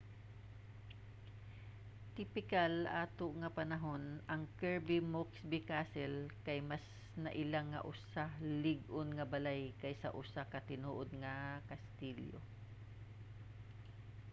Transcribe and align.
tipikal 2.15 2.73
ato 3.03 3.25
nga 3.39 3.49
panahon 3.59 4.03
ang 4.31 4.43
kirby 4.59 4.97
muxloe 5.13 5.61
castle 5.71 6.17
kay 6.45 6.59
mas 6.71 6.85
naila 7.23 7.61
nga 7.71 7.81
usa 7.91 8.23
lig-on 8.63 9.09
nga 9.17 9.25
balay 9.33 9.61
kaysa 9.81 10.09
usa 10.21 10.41
ka 10.51 10.59
tinuod 10.69 11.09
nga 11.21 11.33
kastilyo 11.69 12.39